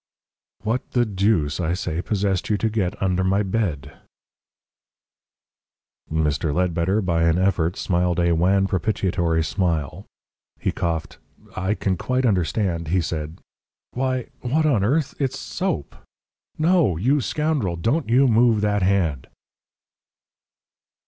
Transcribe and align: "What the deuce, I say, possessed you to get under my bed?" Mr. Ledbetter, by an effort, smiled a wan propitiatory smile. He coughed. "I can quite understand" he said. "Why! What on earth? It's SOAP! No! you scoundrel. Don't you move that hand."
"What 0.63 0.93
the 0.93 1.05
deuce, 1.05 1.59
I 1.59 1.73
say, 1.73 2.01
possessed 2.01 2.49
you 2.49 2.57
to 2.57 2.71
get 2.71 2.99
under 3.03 3.23
my 3.23 3.43
bed?" 3.43 3.99
Mr. 6.11 6.51
Ledbetter, 6.51 7.03
by 7.03 7.21
an 7.25 7.37
effort, 7.37 7.77
smiled 7.77 8.19
a 8.19 8.31
wan 8.33 8.65
propitiatory 8.65 9.43
smile. 9.43 10.07
He 10.59 10.71
coughed. 10.71 11.19
"I 11.55 11.75
can 11.75 11.97
quite 11.97 12.25
understand" 12.25 12.87
he 12.87 12.99
said. 12.99 13.41
"Why! 13.91 14.29
What 14.41 14.65
on 14.65 14.83
earth? 14.83 15.13
It's 15.19 15.37
SOAP! 15.37 15.95
No! 16.57 16.97
you 16.97 17.21
scoundrel. 17.21 17.75
Don't 17.75 18.09
you 18.09 18.27
move 18.27 18.61
that 18.61 18.81
hand." 18.81 19.27